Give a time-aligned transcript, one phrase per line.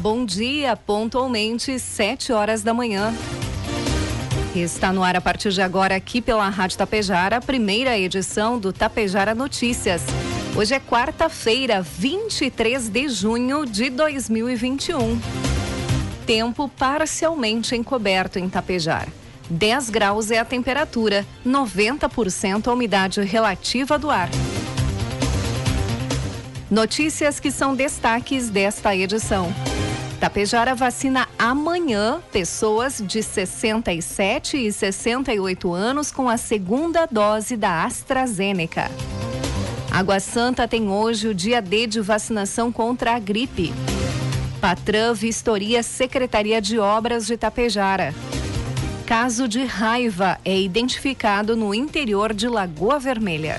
[0.00, 3.14] Bom dia, pontualmente, 7 horas da manhã.
[4.56, 8.72] Está no ar a partir de agora aqui pela Rádio Tapejara, a primeira edição do
[8.72, 10.02] Tapejara Notícias.
[10.56, 15.20] Hoje é quarta-feira, 23 de junho de 2021.
[16.24, 19.08] Tempo parcialmente encoberto em Tapejara.
[19.50, 24.30] 10 graus é a temperatura, 90% a umidade relativa do ar.
[26.70, 29.52] Notícias que são destaques desta edição.
[30.20, 38.90] Tapejara vacina amanhã pessoas de 67 e 68 anos com a segunda dose da AstraZeneca.
[39.90, 43.72] Água Santa tem hoje o dia D de vacinação contra a gripe.
[44.60, 48.14] Patran vistoria Secretaria de Obras de Tapejara.
[49.06, 53.58] Caso de raiva é identificado no interior de Lagoa Vermelha.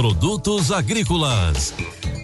[0.00, 1.74] Produtos agrícolas.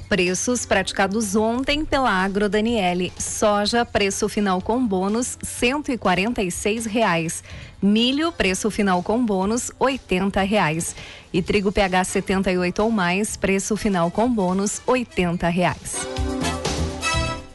[0.09, 3.12] Preços praticados ontem pela Agro Daniele.
[3.19, 7.44] Soja, preço final com bônus, cento e quarenta e seis reais.
[7.82, 10.97] Milho, preço final com bônus, oitenta reais.
[11.31, 16.06] E trigo PH 78 ou mais, preço final com bônus, oitenta reais.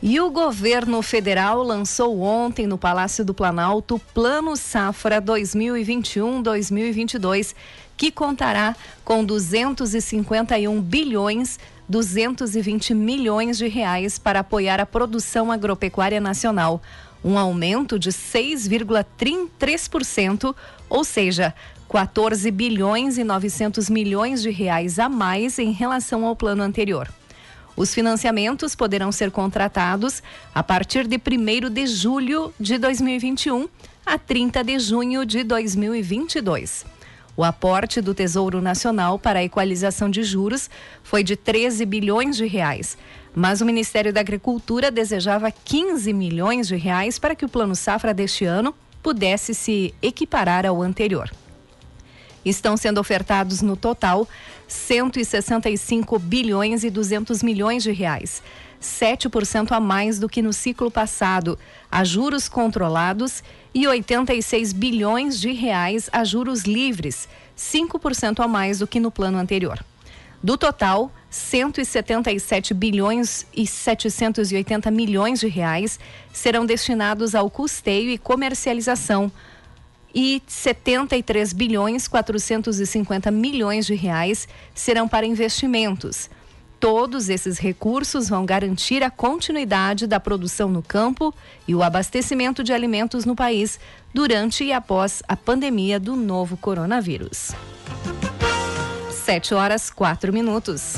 [0.03, 7.53] E o governo federal lançou ontem no Palácio do Planalto Plano Safra 2021-2022
[8.01, 8.75] que contará
[9.05, 16.81] com 251 bilhões 220 milhões de reais para apoiar a produção agropecuária nacional,
[17.23, 20.55] um aumento de 6,33%,
[20.89, 21.53] ou seja,
[21.87, 27.07] 14 bilhões e 900 milhões de reais a mais em relação ao plano anterior.
[27.77, 30.23] Os financiamentos poderão ser contratados
[30.55, 33.69] a partir de 1 de julho de 2021
[34.03, 36.99] a 30 de junho de 2022.
[37.35, 40.69] O aporte do Tesouro Nacional para a equalização de juros
[41.01, 42.97] foi de 13 bilhões de reais,
[43.33, 48.13] mas o Ministério da Agricultura desejava 15 milhões de reais para que o Plano Safra
[48.13, 51.31] deste ano pudesse se equiparar ao anterior.
[52.43, 54.27] Estão sendo ofertados no total
[54.67, 58.41] 165 bilhões e 200 milhões de reais.
[58.81, 61.57] 7% a mais do que no ciclo passado,
[61.89, 63.43] a juros controlados
[63.73, 69.37] e 86 bilhões de reais a juros livres, 5% a mais do que no plano
[69.37, 69.83] anterior.
[70.43, 75.99] Do total, 177 bilhões e 780 milhões de reais
[76.33, 79.31] serão destinados ao custeio e comercialização
[80.13, 86.29] e 73 bilhões 450 milhões de reais serão para investimentos
[86.81, 91.31] Todos esses recursos vão garantir a continuidade da produção no campo
[91.67, 93.79] e o abastecimento de alimentos no país
[94.11, 97.51] durante e após a pandemia do novo coronavírus.
[99.11, 100.95] 7 horas 4 minutos.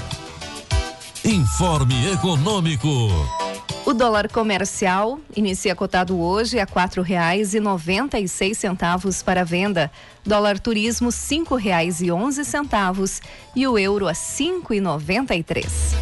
[1.25, 3.42] Informe Econômico.
[3.85, 9.43] O dólar comercial inicia cotado hoje a quatro reais e noventa e seis centavos para
[9.43, 9.91] venda.
[10.25, 13.21] Dólar turismo cinco reais e onze centavos
[13.53, 15.93] e o euro a cinco e noventa e três.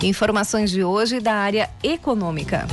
[0.00, 2.68] Informações de hoje da área econômica.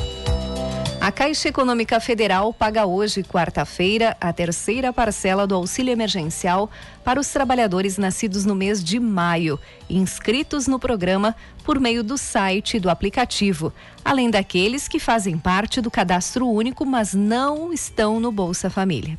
[1.10, 6.70] A Caixa Econômica Federal paga hoje, quarta-feira, a terceira parcela do auxílio emergencial
[7.04, 9.60] para os trabalhadores nascidos no mês de maio,
[9.90, 13.74] inscritos no programa por meio do site e do aplicativo,
[14.06, 19.18] além daqueles que fazem parte do cadastro único, mas não estão no Bolsa Família.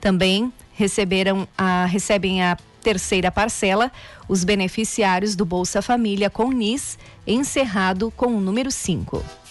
[0.00, 3.90] Também receberam a, recebem a terceira parcela
[4.28, 6.96] os beneficiários do Bolsa Família com NIS,
[7.26, 9.43] encerrado com o número 5.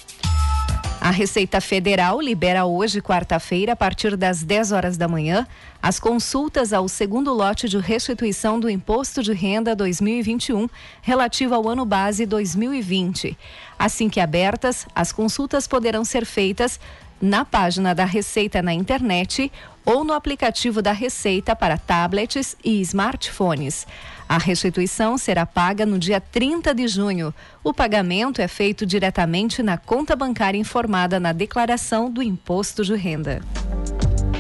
[1.04, 5.46] A Receita Federal libera hoje, quarta-feira, a partir das 10 horas da manhã,
[5.82, 10.70] as consultas ao segundo lote de restituição do Imposto de Renda 2021,
[11.02, 13.38] relativo ao ano base 2020.
[13.78, 16.80] Assim que abertas, as consultas poderão ser feitas
[17.22, 19.52] na página da Receita na internet
[19.86, 23.86] ou no aplicativo da Receita para tablets e smartphones.
[24.28, 27.34] A restituição será paga no dia 30 de junho.
[27.64, 33.42] O pagamento é feito diretamente na conta bancária informada na declaração do imposto de renda.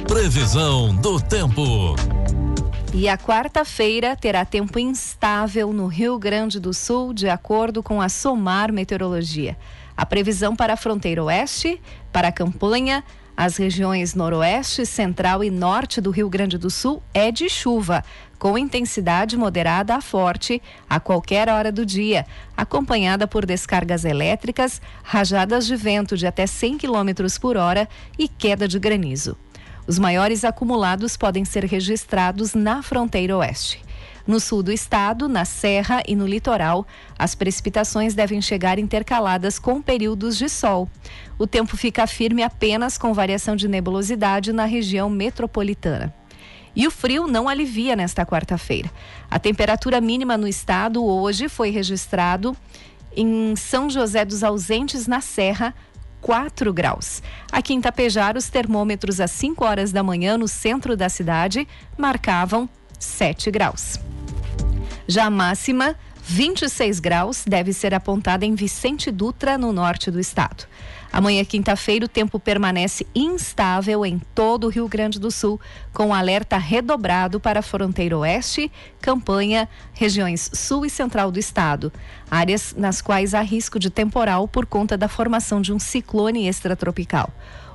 [0.07, 1.95] Previsão do tempo.
[2.94, 8.07] E a quarta-feira terá tempo instável no Rio Grande do Sul, de acordo com a
[8.07, 9.57] Somar Meteorologia.
[9.97, 11.81] A previsão para a fronteira oeste,
[12.12, 13.03] para a campanha,
[13.36, 18.03] as regiões noroeste, central e norte do Rio Grande do Sul é de chuva,
[18.44, 22.25] com intensidade moderada a forte a qualquer hora do dia,
[22.57, 27.88] acompanhada por descargas elétricas, rajadas de vento de até 100 km por hora
[28.19, 29.38] e queda de granizo.
[29.88, 33.81] Os maiores acumulados podem ser registrados na fronteira oeste.
[34.28, 36.86] No sul do estado, na serra e no litoral,
[37.18, 40.89] as precipitações devem chegar intercaladas com períodos de sol.
[41.39, 46.13] O tempo fica firme apenas com variação de nebulosidade na região metropolitana.
[46.75, 48.92] E o frio não alivia nesta quarta-feira.
[49.30, 52.56] A temperatura mínima no estado hoje foi registrado
[53.16, 55.74] em São José dos Ausentes, na Serra,
[56.22, 57.22] 4 graus.
[57.52, 61.68] Aqui em Tapejar, os termômetros às 5 horas da manhã no centro da cidade
[61.98, 62.68] marcavam
[62.98, 64.00] 7 graus.
[65.08, 70.66] Já a máxima, 26 graus, deve ser apontada em Vicente Dutra, no norte do estado.
[71.13, 75.62] Amanhã, quinta-feira, o tempo permanece instável em todo o Rio Grande do Sul,
[75.94, 81.94] com alerta redobrado para a fronteira oeste, campanha, regiões sul e central do estado,
[82.31, 87.30] áreas nas quais há risco de temporal por conta da formação de um ciclone extratropical.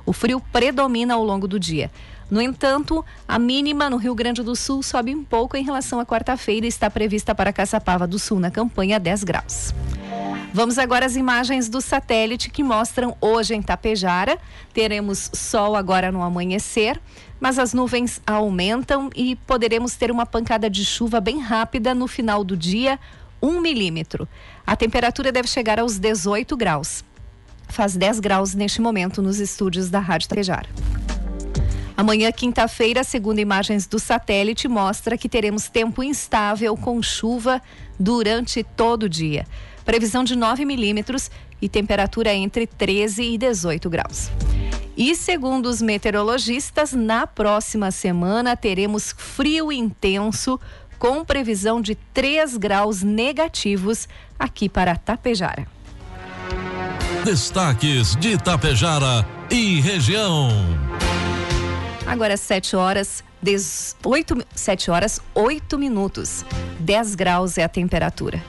[0.05, 1.89] O frio predomina ao longo do dia.
[2.29, 6.05] No entanto, a mínima no Rio Grande do Sul sobe um pouco em relação à
[6.05, 9.73] quarta-feira e está prevista para Caçapava do Sul na campanha 10 graus.
[10.51, 14.37] Vamos agora às imagens do satélite que mostram hoje em Tapejara.
[14.73, 16.99] Teremos sol agora no amanhecer,
[17.39, 22.43] mas as nuvens aumentam e poderemos ter uma pancada de chuva bem rápida no final
[22.43, 22.99] do dia,
[23.39, 24.27] um milímetro.
[24.65, 27.03] A temperatura deve chegar aos 18 graus.
[27.67, 30.67] Faz 10 graus neste momento nos estúdios da Rádio Tapejara.
[31.95, 37.61] Amanhã, quinta-feira, segundo imagens do satélite, mostra que teremos tempo instável com chuva
[37.99, 39.45] durante todo o dia.
[39.85, 41.29] Previsão de 9 milímetros
[41.61, 44.31] e temperatura entre 13 e 18 graus.
[44.95, 50.59] E segundo os meteorologistas, na próxima semana teremos frio intenso
[50.97, 55.65] com previsão de 3 graus negativos aqui para Tapejara.
[57.23, 60.49] Destaques de Tapejara e região.
[62.05, 66.43] Agora 7 horas, 18, 7 horas 8 minutos.
[66.79, 68.43] 10 graus é a temperatura.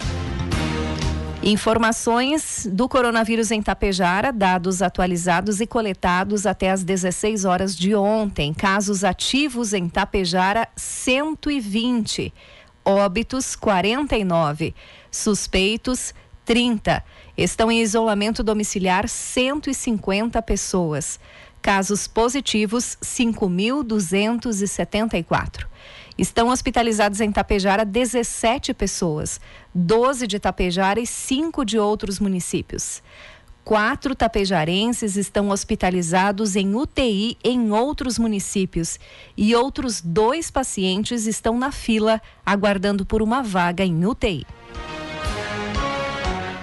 [1.43, 8.53] Informações do coronavírus em Tapejara, dados atualizados e coletados até as 16 horas de ontem.
[8.53, 12.31] Casos ativos em Tapejara, 120.
[12.85, 14.75] Óbitos, 49.
[15.11, 16.13] Suspeitos,
[16.45, 17.03] 30.
[17.39, 21.19] Estão em isolamento domiciliar 150 pessoas.
[21.63, 25.65] Casos positivos, 5.274.
[26.21, 29.41] Estão hospitalizados em Tapejara 17 pessoas,
[29.75, 33.03] 12 de Tapejara e 5 de outros municípios.
[33.65, 39.01] Quatro tapejarenses estão hospitalizados em UTI em outros municípios
[39.35, 44.47] e outros dois pacientes estão na fila aguardando por uma vaga em UTI.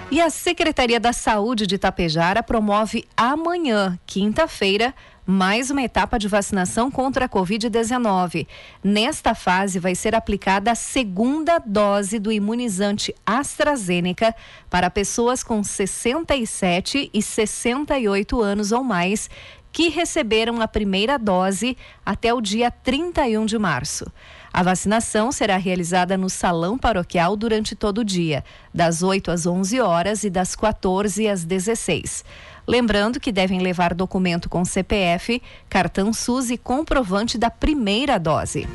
[0.08, 4.94] E a Secretaria da Saúde de Itapejara promove amanhã, quinta-feira,
[5.30, 8.46] mais uma etapa de vacinação contra a Covid-19.
[8.82, 14.34] Nesta fase, vai ser aplicada a segunda dose do imunizante AstraZeneca
[14.70, 19.28] para pessoas com 67 e 68 anos ou mais
[19.70, 24.10] que receberam a primeira dose até o dia 31 de março.
[24.50, 28.42] A vacinação será realizada no salão paroquial durante todo o dia,
[28.72, 32.24] das 8 às 11 horas e das 14 às 16.
[32.68, 38.68] Lembrando que devem levar documento com CPF, cartão SUS e comprovante da primeira dose.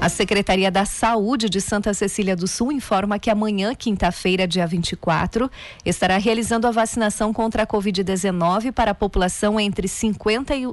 [0.00, 5.50] A Secretaria da Saúde de Santa Cecília do Sul informa que amanhã, quinta-feira, dia 24,
[5.84, 10.66] estará realizando a vacinação contra a Covid-19 para a população entre 50 e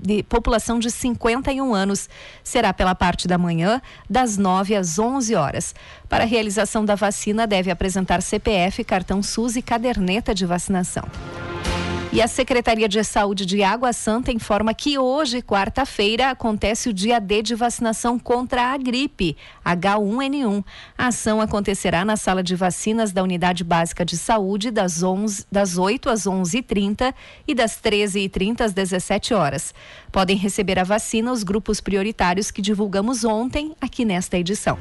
[0.00, 2.08] de população de 51 anos.
[2.42, 5.74] Será pela parte da manhã, das 9 às 11 horas.
[6.08, 11.04] Para a realização da vacina, deve apresentar CPF, cartão SUS e caderneta de vacinação.
[12.10, 17.20] E a Secretaria de Saúde de Água Santa informa que hoje, quarta-feira, acontece o dia
[17.20, 20.64] D de vacinação contra a gripe H1N1.
[20.96, 25.76] A ação acontecerá na sala de vacinas da Unidade Básica de Saúde das, 11, das
[25.76, 27.14] 8 às 11h30
[27.46, 29.74] e das 13h30 às 17 horas.
[30.10, 34.78] Podem receber a vacina os grupos prioritários que divulgamos ontem aqui nesta edição.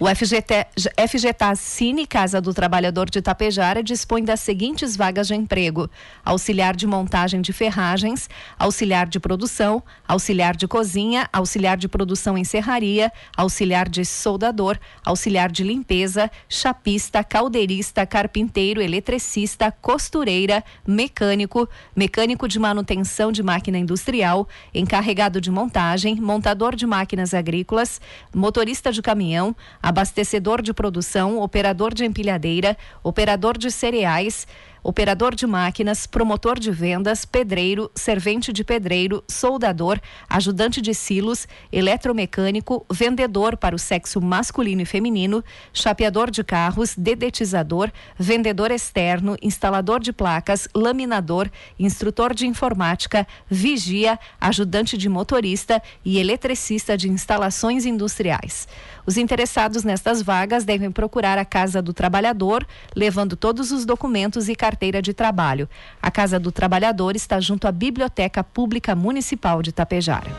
[0.00, 0.68] O FGT,
[1.08, 5.90] FGTA Cine Casa do Trabalhador de Tapejara dispõe das seguintes vagas de emprego:
[6.24, 12.44] auxiliar de montagem de ferragens, auxiliar de produção, auxiliar de cozinha, auxiliar de produção em
[12.44, 22.60] serraria, auxiliar de soldador, auxiliar de limpeza, chapista, caldeirista, carpinteiro, eletricista, costureira, mecânico, mecânico de
[22.60, 28.00] manutenção de máquina industrial, encarregado de montagem, montador de máquinas agrícolas,
[28.32, 29.56] motorista de caminhão,
[29.88, 34.46] abastecedor de produção, operador de empilhadeira, operador de cereais,
[34.82, 42.86] operador de máquinas, promotor de vendas, pedreiro, servente de pedreiro, soldador, ajudante de silos, eletromecânico,
[42.90, 50.12] vendedor para o sexo masculino e feminino, chapeador de carros, dedetizador, vendedor externo, instalador de
[50.12, 58.68] placas, laminador, instrutor de informática, vigia, ajudante de motorista e eletricista de instalações industriais.
[59.06, 64.54] Os interessados nestas vagas devem procurar a Casa do Trabalhador, levando todos os documentos e
[64.68, 65.66] carteira de trabalho.
[66.02, 70.30] A Casa do Trabalhador está junto à Biblioteca Pública Municipal de Tapejara.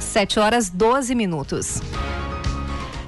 [0.00, 1.82] 7 horas 12 minutos.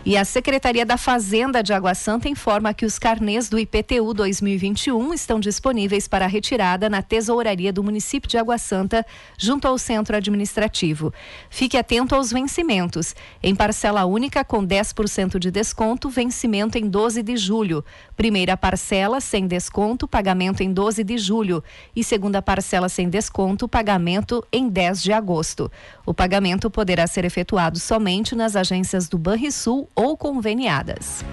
[0.09, 5.13] E a Secretaria da Fazenda de Água Santa informa que os carnês do IPTU 2021
[5.13, 9.05] estão disponíveis para retirada na tesouraria do município de Água Santa,
[9.37, 11.13] junto ao centro administrativo.
[11.51, 13.17] Fique atento aos vencimentos.
[13.43, 17.85] Em parcela única com 10% de desconto, vencimento em 12 de julho.
[18.17, 21.65] Primeira parcela sem desconto, pagamento em 12 de julho.
[21.97, 25.69] E segunda parcela sem desconto, pagamento em 10 de agosto.
[26.07, 31.25] O pagamento poderá ser efetuado somente nas agências do Banrisul ou conveniadas.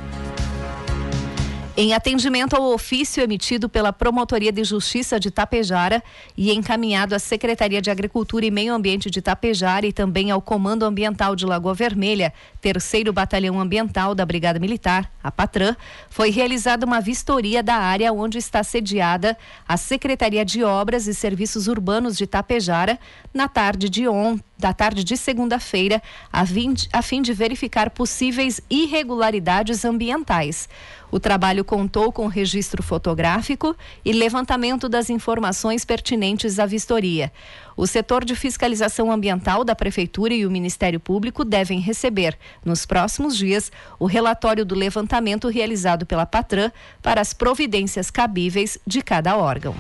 [1.76, 6.04] Em atendimento ao ofício emitido pela Promotoria de Justiça de Tapejara
[6.38, 10.86] e encaminhado à Secretaria de Agricultura e Meio Ambiente de Tapejara e também ao Comando
[10.86, 15.76] Ambiental de Lagoa Vermelha, Terceiro Batalhão Ambiental da Brigada Militar, a Patran,
[16.12, 19.36] foi realizada uma vistoria da área onde está sediada
[19.68, 23.00] a Secretaria de Obras e Serviços Urbanos de Tapejara
[23.34, 26.02] na tarde de ontem da tarde de segunda-feira,
[26.32, 26.46] a,
[26.94, 30.70] a fim de verificar possíveis irregularidades ambientais.
[31.12, 37.30] O trabalho contou com registro fotográfico e levantamento das informações pertinentes à vistoria.
[37.76, 43.36] O setor de fiscalização ambiental da Prefeitura e o Ministério Público devem receber, nos próximos
[43.36, 49.76] dias, o relatório do levantamento realizado pela Patran para as providências cabíveis de cada órgão.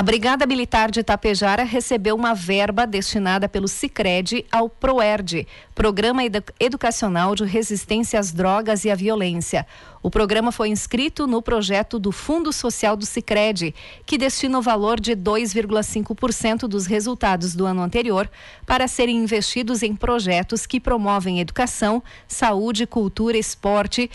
[0.00, 6.22] A Brigada Militar de Itapejara recebeu uma verba destinada pelo Sicredi ao PROERD, Programa
[6.58, 9.66] Educacional de Resistência às Drogas e à Violência.
[10.02, 13.74] O programa foi inscrito no projeto do Fundo Social do Sicredi,
[14.06, 18.30] que destina o valor de 2,5% dos resultados do ano anterior
[18.64, 24.10] para serem investidos em projetos que promovem educação, saúde, cultura, esporte,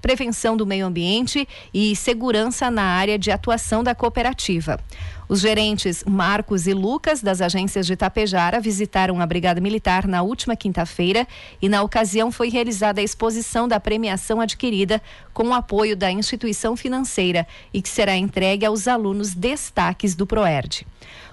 [0.00, 4.80] prevenção do meio ambiente e segurança na área de atuação da cooperativa.
[5.32, 10.54] Os gerentes Marcos e Lucas, das agências de Tapejara, visitaram a Brigada Militar na última
[10.54, 11.26] quinta-feira
[11.62, 15.00] e, na ocasião, foi realizada a exposição da premiação adquirida
[15.32, 20.86] com o apoio da instituição financeira e que será entregue aos alunos destaques do PROERD.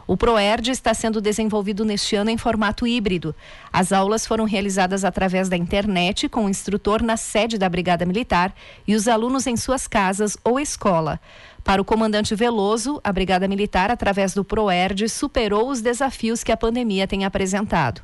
[0.07, 3.35] O ProERD está sendo desenvolvido neste ano em formato híbrido.
[3.71, 8.55] As aulas foram realizadas através da internet com o instrutor na sede da Brigada Militar
[8.87, 11.19] e os alunos em suas casas ou escola.
[11.69, 16.57] Para o comandante Veloso, a Brigada Militar, através do PROERD, superou os desafios que a
[16.57, 18.01] pandemia tem apresentado.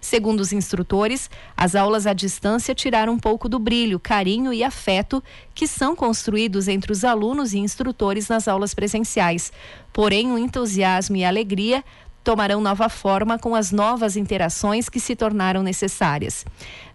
[0.00, 5.22] Segundo os instrutores, as aulas à distância tiraram um pouco do brilho, carinho e afeto
[5.54, 9.52] que são construídos entre os alunos e instrutores nas aulas presenciais.
[9.92, 11.84] Porém, o entusiasmo e a alegria
[12.24, 16.44] tomarão nova forma com as novas interações que se tornaram necessárias.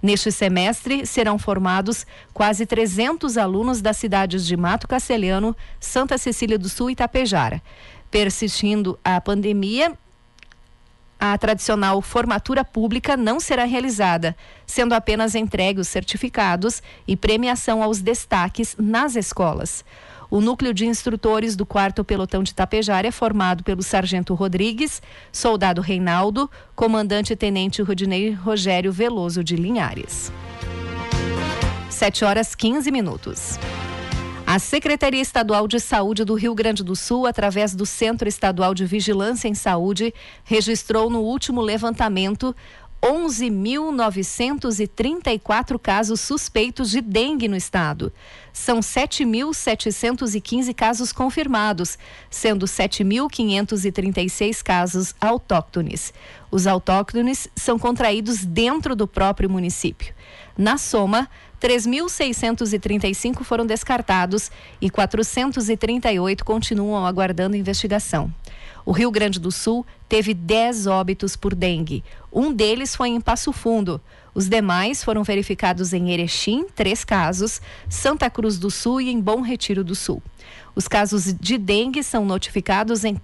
[0.01, 6.67] Neste semestre, serão formados quase 300 alunos das cidades de Mato Castelhano, Santa Cecília do
[6.67, 7.61] Sul e Tapejara.
[8.09, 9.93] Persistindo a pandemia,
[11.19, 18.01] a tradicional formatura pública não será realizada, sendo apenas entregue os certificados e premiação aos
[18.01, 19.83] destaques nas escolas.
[20.31, 25.81] O núcleo de instrutores do 4 Pelotão de Tapejara é formado pelo Sargento Rodrigues, Soldado
[25.81, 30.31] Reinaldo, Comandante Tenente Rodinei Rogério Veloso de Linhares.
[31.89, 33.59] 7 horas 15 minutos.
[34.45, 38.83] A Secretaria Estadual de Saúde do Rio Grande do Sul, através do Centro Estadual de
[38.85, 40.11] Vigilância em Saúde,
[40.43, 42.55] registrou no último levantamento
[43.01, 48.11] 11.934 casos suspeitos de dengue no estado.
[48.51, 51.97] São 7.715 casos confirmados,
[52.29, 56.13] sendo 7.536 casos autóctones.
[56.51, 60.13] Os autóctones são contraídos dentro do próprio município.
[60.57, 61.29] Na soma,
[61.61, 64.51] 3.635 foram descartados
[64.81, 68.33] e 438 continuam aguardando investigação.
[68.85, 72.03] O Rio Grande do Sul teve 10 óbitos por dengue.
[72.33, 74.01] Um deles foi em Passo Fundo.
[74.33, 79.41] Os demais foram verificados em Erechim, três casos, Santa Cruz do Sul e em Bom
[79.41, 80.21] Retiro do Sul.
[80.75, 83.17] Os casos de dengue são notificados em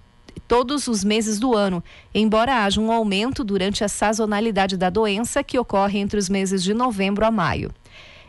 [0.48, 5.58] todos os meses do ano, embora haja um aumento durante a sazonalidade da doença que
[5.58, 7.72] ocorre entre os meses de novembro a maio.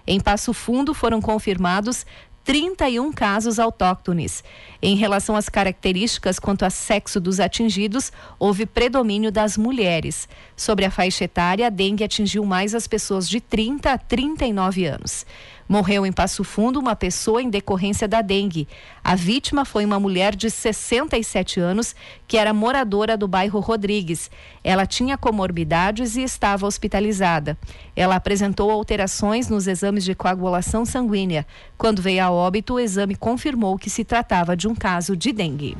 [0.06, 2.06] Em Passo Fundo foram confirmados
[2.46, 4.44] 31 casos autóctones.
[4.80, 10.28] Em relação às características quanto a sexo dos atingidos, houve predomínio das mulheres.
[10.56, 15.26] Sobre a faixa etária, a dengue atingiu mais as pessoas de 30 a 39 anos.
[15.68, 18.68] Morreu em Passo Fundo uma pessoa em decorrência da dengue.
[19.02, 21.94] A vítima foi uma mulher de 67 anos
[22.28, 24.30] que era moradora do bairro Rodrigues.
[24.62, 27.58] Ela tinha comorbidades e estava hospitalizada.
[27.96, 31.46] Ela apresentou alterações nos exames de coagulação sanguínea.
[31.76, 35.76] Quando veio a óbito, o exame confirmou que se tratava de um caso de dengue.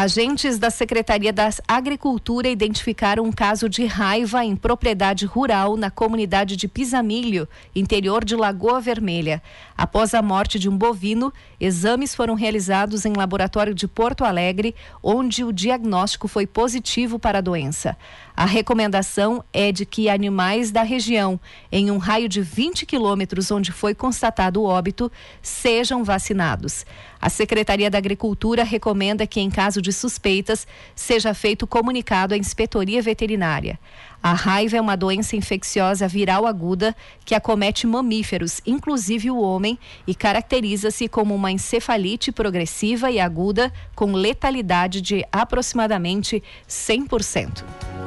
[0.00, 6.54] Agentes da Secretaria da Agricultura identificaram um caso de raiva em propriedade rural na comunidade
[6.54, 9.42] de Pisamilho, interior de Lagoa Vermelha.
[9.76, 15.42] Após a morte de um bovino, exames foram realizados em laboratório de Porto Alegre, onde
[15.42, 17.96] o diagnóstico foi positivo para a doença.
[18.38, 21.40] A recomendação é de que animais da região,
[21.72, 25.10] em um raio de 20 quilômetros onde foi constatado o óbito,
[25.42, 26.86] sejam vacinados.
[27.20, 33.02] A Secretaria da Agricultura recomenda que, em caso de suspeitas, seja feito comunicado à inspetoria
[33.02, 33.76] veterinária.
[34.22, 40.14] A raiva é uma doença infecciosa viral aguda que acomete mamíferos, inclusive o homem, e
[40.14, 47.97] caracteriza-se como uma encefalite progressiva e aguda com letalidade de aproximadamente 100%.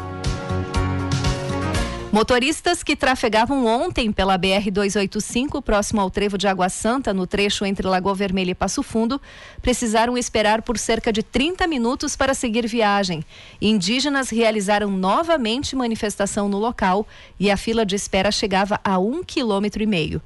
[2.12, 7.88] Motoristas que trafegavam ontem pela BR-285, próximo ao trevo de Água Santa, no trecho entre
[7.88, 9.20] Lagoa Vermelha e Passo Fundo,
[9.62, 13.24] precisaram esperar por cerca de 30 minutos para seguir viagem.
[13.62, 17.08] Indígenas realizaram novamente manifestação no local
[17.40, 20.22] e a fila de espera chegava a um quilômetro e meio.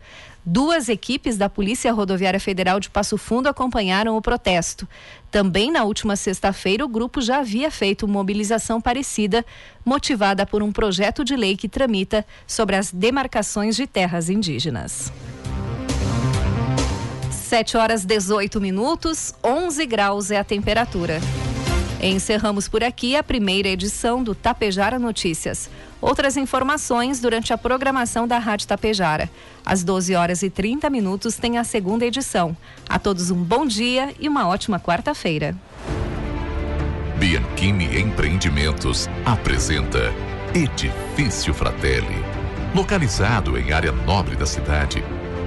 [0.47, 4.87] Duas equipes da Polícia Rodoviária Federal de Passo Fundo acompanharam o protesto.
[5.35, 9.45] Também na última sexta-feira, o grupo já havia feito mobilização parecida,
[9.83, 15.11] motivada por um projeto de lei que tramita sobre as demarcações de terras indígenas.
[17.29, 21.19] 7 horas 18 minutos, 11 graus é a temperatura.
[22.07, 25.71] Encerramos por aqui a primeira edição do Tapejara Notícias.
[25.99, 29.27] Outras informações durante a programação da Rádio Tapejara.
[29.65, 32.55] Às 12 horas e 30 minutos tem a segunda edição.
[32.87, 35.55] A todos um bom dia e uma ótima quarta-feira.
[37.17, 40.13] Bianchini Empreendimentos apresenta
[40.53, 42.23] Edifício Fratelli.
[42.75, 45.03] Localizado em área nobre da cidade,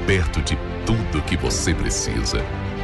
[0.08, 2.44] perto de tudo que você precisa,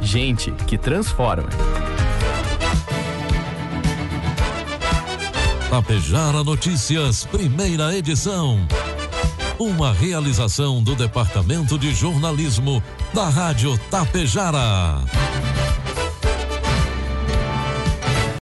[0.00, 1.48] Gente que transforma.
[5.70, 8.66] Tapejara Notícias, primeira edição.
[9.58, 12.82] Uma realização do Departamento de Jornalismo
[13.12, 15.02] da Rádio Tapejara.